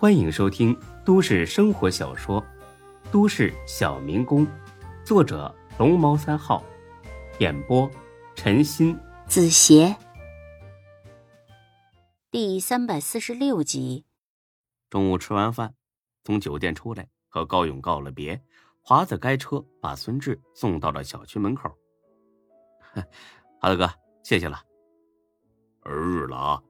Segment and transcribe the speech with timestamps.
[0.00, 0.74] 欢迎收听
[1.04, 2.40] 都市生活小说
[3.12, 4.46] 《都市小民工》，
[5.04, 6.64] 作者龙猫三号，
[7.38, 7.86] 演播
[8.34, 9.94] 陈鑫、子邪，
[12.30, 14.06] 第三百四十六集。
[14.88, 15.74] 中午吃完饭，
[16.24, 18.42] 从酒店出来，和高勇告了别，
[18.80, 21.70] 华子开车把孙志送到了小区门口。
[23.60, 23.86] 华子哥，
[24.22, 24.62] 谢谢了。
[25.84, 26.62] 日了啊，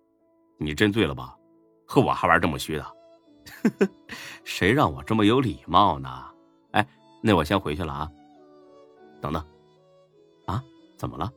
[0.59, 1.39] 你真醉了吧？
[1.87, 2.97] 和我还玩这么虚的？
[3.63, 3.89] 呵 呵
[4.45, 6.25] 谁让我这么有礼貌呢？
[6.73, 6.87] 哎，
[7.23, 8.11] 那我先回去了啊。
[9.21, 9.45] 等等，
[10.47, 10.63] 啊，
[10.97, 11.31] 怎么了？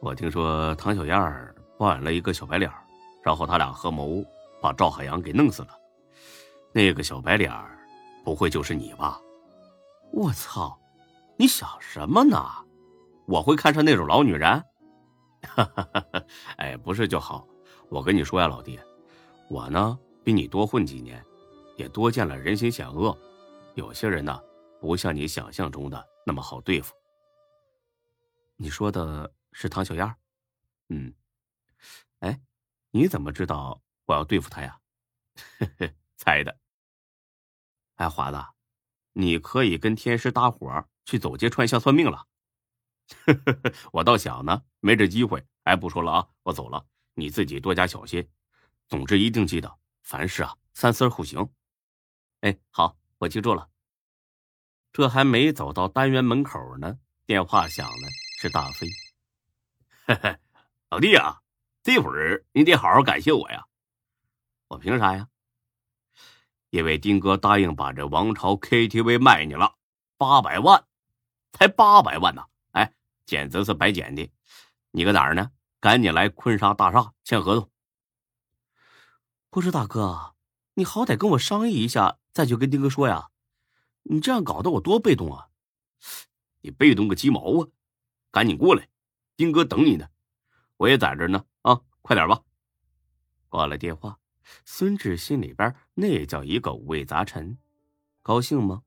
[0.00, 2.70] 我听说唐小燕包养了一个小白脸，
[3.22, 4.22] 然后他俩合谋
[4.60, 5.70] 把赵海洋给弄死了。
[6.72, 7.50] 那个小白脸
[8.24, 9.20] 不会就是你吧？
[10.12, 10.78] 我操！
[11.36, 12.38] 你想什么呢？
[13.26, 14.62] 我会看上那种老女人？
[15.42, 16.22] 哈哈哈！
[16.56, 17.46] 哎，不是就好。
[17.88, 18.78] 我跟你说呀，老弟。
[19.48, 21.24] 我呢，比你多混几年，
[21.76, 23.16] 也多见了人心险恶。
[23.74, 24.42] 有些人呢，
[24.80, 26.94] 不像你想象中的那么好对付。
[28.56, 30.14] 你说的是唐小燕？
[30.88, 31.12] 嗯。
[32.20, 32.40] 哎，
[32.90, 34.80] 你怎么知道我要对付她呀？
[35.58, 36.56] 嘿 嘿猜的。
[37.96, 38.38] 哎，华子，
[39.12, 42.26] 你可以跟天师搭伙去走街串巷算命了。
[43.92, 45.44] 我倒想呢，没这机会。
[45.64, 48.26] 哎，不说了啊，我走了，你自己多加小心。
[48.88, 51.48] 总之，一定记得凡事啊三思而后行。
[52.40, 53.68] 哎，好，我记住了。
[54.92, 58.08] 这还没走到单元门口呢，电话响了，
[58.40, 58.86] 是大飞。
[60.06, 60.38] 嘿嘿，
[60.90, 61.40] 老弟啊，
[61.82, 63.66] 这会儿你得好好感谢我呀。
[64.68, 65.28] 我凭啥呀？
[66.70, 69.76] 因为丁哥答应把这王朝 KTV 卖你了，
[70.16, 70.84] 八百万，
[71.52, 72.44] 才八百万呢！
[72.72, 72.92] 哎，
[73.24, 74.30] 简直是白捡的。
[74.90, 75.50] 你搁哪儿呢？
[75.80, 77.70] 赶紧来坤沙大厦签合同。
[79.54, 80.34] 不是大哥，
[80.74, 83.30] 你好歹跟我商议一下，再去跟丁哥说呀。
[84.02, 85.46] 你这样搞得我多被动啊！
[86.62, 87.68] 你被动个鸡毛啊！
[88.32, 88.88] 赶紧过来，
[89.36, 90.08] 丁哥等你呢。
[90.76, 92.42] 我也在这呢啊，快点吧。
[93.48, 94.18] 挂了电话，
[94.64, 97.56] 孙志心里边那叫一个五味杂陈，
[98.22, 98.82] 高兴吗？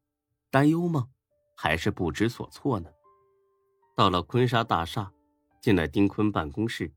[0.51, 1.07] 担忧吗？
[1.55, 2.89] 还是不知所措呢？
[3.95, 5.13] 到了坤沙大厦，
[5.61, 6.93] 进了丁坤办公室，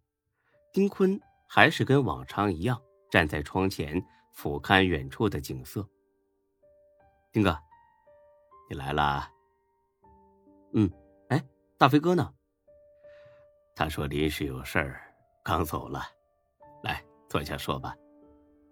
[0.73, 2.83] 丁坤还是跟往常一样。
[3.11, 5.87] 站在窗前俯瞰远处的景色。
[7.33, 7.59] 丁哥，
[8.69, 9.29] 你来了。
[10.73, 10.91] 嗯，
[11.29, 11.45] 哎，
[11.77, 12.33] 大飞哥呢？
[13.75, 15.01] 他说临时有事儿，
[15.43, 16.03] 刚走了。
[16.83, 17.95] 来，坐下说吧。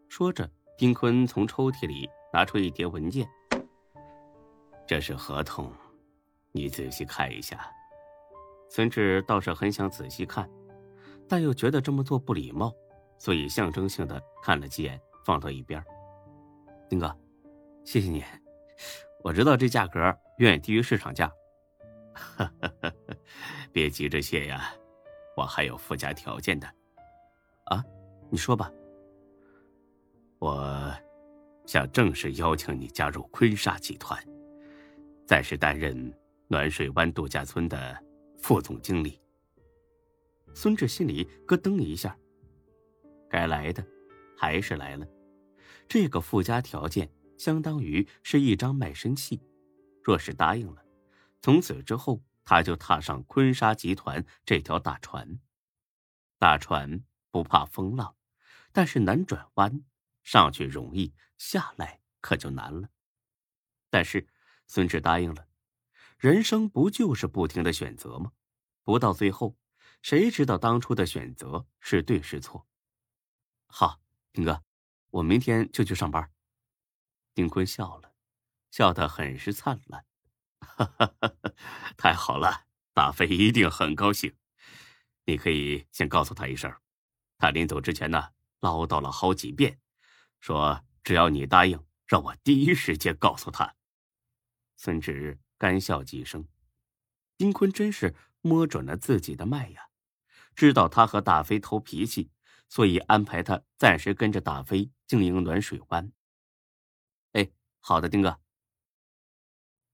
[0.09, 3.29] 说着，丁坤从抽屉里拿出一叠文件。
[4.87, 5.73] 这是合同，
[6.53, 7.71] 你仔细看一下。
[8.71, 10.49] 孙志倒是很想仔细看，
[11.29, 12.73] 但又觉得这么做不礼貌。
[13.19, 15.85] 所以象征性的看了几眼，放到一边。
[16.89, 17.15] 丁哥，
[17.85, 18.25] 谢谢你。
[19.23, 20.01] 我知道这价格
[20.39, 21.31] 远远低于市场价。
[23.73, 24.73] 别急着谢呀，
[25.37, 26.67] 我还有附加条件的。
[27.65, 27.85] 啊，
[28.31, 28.73] 你说吧。
[30.39, 30.95] 我
[31.67, 34.19] 想正式邀请你加入坤沙集团，
[35.27, 36.15] 暂时担任
[36.47, 38.01] 暖水湾度假村的
[38.39, 39.21] 副总经理。
[40.55, 42.17] 孙志心里咯噔一下。
[43.29, 43.87] 该来的，
[44.37, 45.07] 还是来了。
[45.89, 49.41] 这个附加条件相当于是一张卖身契。
[50.03, 50.85] 若是答应了，
[51.41, 55.39] 从此之后他就踏上坤沙集团这条大船。
[56.39, 58.15] 大船不怕风浪，
[58.73, 59.83] 但是难转弯，
[60.23, 62.89] 上去容易，下来可就难了。
[63.91, 64.29] 但是
[64.67, 65.47] 孙志答应了。
[66.19, 68.33] 人生不就是不停的选择吗？
[68.83, 69.57] 不到最后，
[70.03, 72.68] 谁知道当初的选择是对是错？
[73.69, 74.01] 好，
[74.33, 74.65] 丁哥，
[75.11, 76.33] 我明天就去上班。
[77.35, 78.15] 丁坤笑了，
[78.71, 80.05] 笑得很是灿烂。
[80.59, 81.15] 哈哈，
[81.97, 84.35] 太好了，大飞一定很高兴。
[85.27, 86.75] 你可以先告诉他一声，
[87.37, 88.31] 他临走之前呢，
[88.61, 89.79] 唠叨了好几遍，
[90.41, 93.77] 说只要你答应，让我第一时间告诉他。
[94.77, 96.49] 孙志干笑几声，
[97.37, 99.91] 丁坤真是摸准了自己的脉呀，
[100.55, 102.31] 知道他和大飞偷脾气。
[102.69, 106.13] 所以安排他暂时跟着大飞经营暖水湾。
[107.33, 107.51] 哎，
[107.81, 108.41] 好的，丁哥。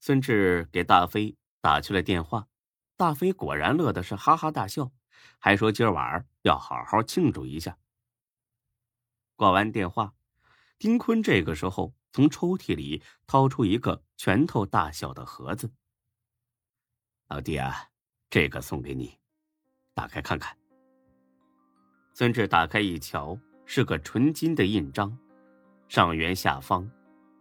[0.00, 2.48] 孙志给大飞打去了电话，
[2.96, 4.92] 大飞果然乐的是哈哈大笑，
[5.38, 7.78] 还说今儿晚要好好庆祝一下。
[9.36, 10.14] 挂完电话，
[10.78, 15.72] 丁坤这个时候从抽屉里掏出一个拳头大小的盒子。
[17.28, 17.90] 老弟啊，
[18.28, 19.18] 这个送给你，
[19.94, 20.56] 打开看看。
[22.16, 25.12] 孙志打开一瞧，是个纯金的印章，
[25.88, 26.88] 上圆下方，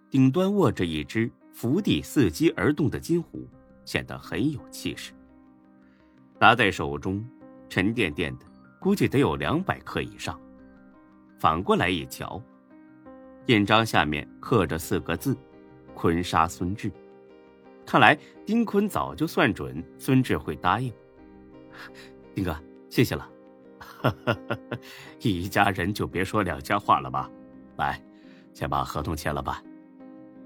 [0.09, 3.47] 顶端握着一只伏地伺机而动的金虎，
[3.85, 5.13] 显得很有气势。
[6.39, 7.23] 拿在手中，
[7.69, 8.45] 沉甸甸的，
[8.79, 10.41] 估计得有两百克以上。
[11.37, 12.41] 反过来一瞧，
[13.45, 15.37] 印章下面刻着四个字
[15.93, 16.91] ：“坤沙孙志。”
[17.85, 20.91] 看来丁坤早就算准孙志会答应。
[22.33, 22.59] 丁哥，
[22.89, 23.32] 谢谢了。
[25.21, 27.29] 一家人就别说两家话了吧。
[27.77, 28.01] 来，
[28.53, 29.63] 先把合同签了吧。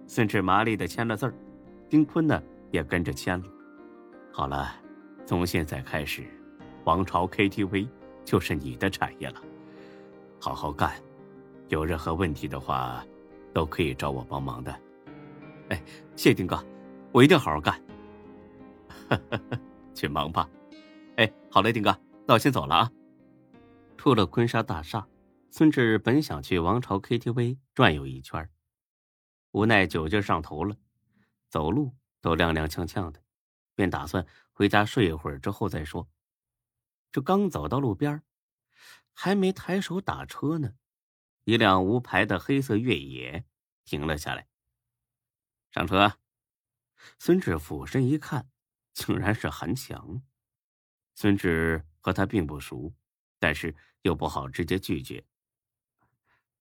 [0.05, 1.33] 孙志麻利的签了字儿，
[1.89, 3.45] 丁坤呢也跟着签了。
[4.31, 4.73] 好了，
[5.25, 6.23] 从现在开始，
[6.85, 7.87] 王朝 KTV
[8.23, 9.41] 就是你的产业了。
[10.39, 10.93] 好好干，
[11.69, 13.03] 有任何问题的话，
[13.53, 14.73] 都可以找我帮忙的。
[15.69, 15.81] 哎，
[16.15, 16.63] 谢丁哥，
[17.11, 17.81] 我一定好好干。
[19.93, 20.47] 去忙吧。
[21.15, 21.93] 哎，好嘞，丁哥，
[22.25, 22.91] 那我先走了啊。
[23.97, 25.07] 出了坤沙大厦，
[25.49, 28.49] 孙志本想去王朝 KTV 转悠一圈，
[29.51, 30.77] 无奈酒劲上头了，
[31.49, 33.21] 走路都踉踉跄跄的，
[33.73, 36.07] 便打算回家睡一会儿之后再说。
[37.11, 38.21] 这刚走到路边
[39.13, 40.75] 还没抬手打车呢，
[41.43, 43.45] 一辆无牌的黑色越野
[43.83, 44.47] 停了下来。
[45.71, 46.17] 上车，
[47.17, 48.47] 孙志俯身一看，
[48.93, 50.21] 竟然是韩强。
[51.15, 52.93] 孙志和他并不熟，
[53.39, 55.25] 但是又不好直接拒绝。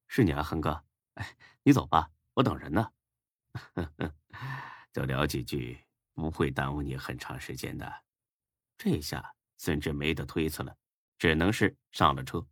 [0.07, 0.85] 是你啊，恒哥，
[1.15, 2.93] 哎，你走吧，我等人呢。
[4.93, 5.79] 就聊几句，
[6.15, 8.05] 不会耽误你很长时间的。
[8.79, 10.77] 这下孙志没得推辞了。
[11.19, 12.47] 只能是上了车。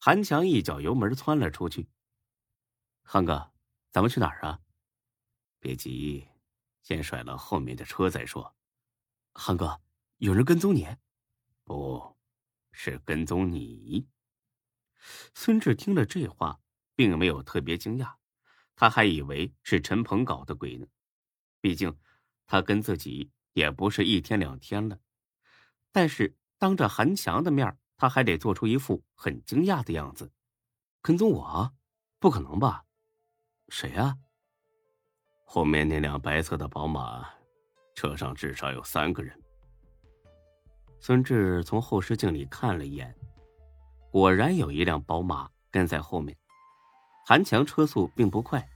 [0.00, 1.88] 韩强一脚油门窜了出去。
[3.02, 3.52] 恒哥，
[3.92, 4.60] 咱们去哪儿啊？
[5.60, 6.26] 别急，
[6.82, 8.56] 先甩了后面的车再说。
[9.34, 9.80] 汉哥，
[10.16, 10.88] 有人跟踪你？
[11.62, 12.17] 不，
[12.80, 14.06] 是跟踪你。
[15.34, 16.60] 孙志听了这话，
[16.94, 18.14] 并没有特别惊讶，
[18.76, 20.86] 他还以为是陈鹏搞的鬼呢。
[21.60, 21.98] 毕竟，
[22.46, 25.00] 他跟自己也不是一天两天了。
[25.90, 26.36] 但是。
[26.60, 30.32] 当着韩强的面，他还得做出一副很惊讶的样子。
[31.00, 31.72] 跟踪我？
[32.18, 32.84] 不可能吧？
[33.68, 34.16] 谁啊？
[35.44, 37.24] 后面那辆白色的宝马，
[37.94, 39.40] 车上至少有三个人。
[41.00, 43.14] 孙志从后视镜里看了一眼，
[44.10, 46.36] 果然有一辆宝马跟在后面。
[47.26, 48.66] 韩强车速并不快，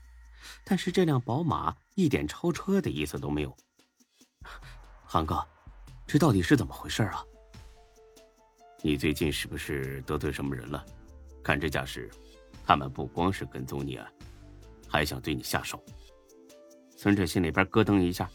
[0.63, 3.55] 但是这辆宝马一点超车的意思都没有。
[5.03, 5.43] 韩哥，
[6.05, 7.23] 这到底是怎么回事啊？
[8.81, 10.85] 你最近是不是得罪什么人了？
[11.43, 12.09] 看这架势，
[12.65, 14.07] 他们不光是跟踪你啊，
[14.87, 15.83] 还想对你下手。
[16.95, 18.29] 孙志心里边咯噔一下，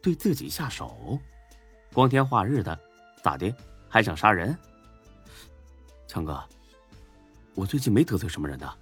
[0.00, 1.18] 对自己下手，
[1.92, 2.78] 光天化日的，
[3.22, 3.54] 咋的？
[3.88, 4.56] 还想杀人？
[6.06, 6.42] 强哥，
[7.54, 8.78] 我最近没得罪什么人的，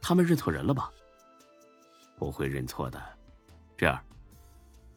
[0.00, 0.90] 他们认错人了吧？
[2.18, 3.02] 不会认错的。
[3.76, 4.02] 这样，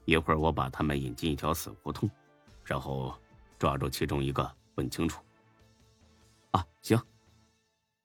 [0.05, 2.09] 一会儿我把他们引进一条死胡同，
[2.63, 3.13] 然后
[3.57, 5.21] 抓住其中一个，问清楚。
[6.51, 7.01] 啊，行。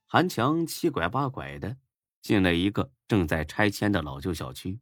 [0.05, 1.75] 韩强七拐八拐的
[2.21, 4.79] 进了一个正在拆迁的老旧小区。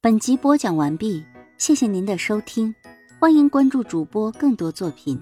[0.00, 1.26] 本集播讲完毕，
[1.58, 2.74] 谢谢您的收听，
[3.18, 5.18] 欢迎关注主播更多作品。